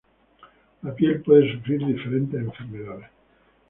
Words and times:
La 0.81 0.93
piel 0.95 1.21
puede 1.21 1.53
sufrir 1.53 1.85
diferentes 1.85 2.39
enfermedades. 2.41 3.11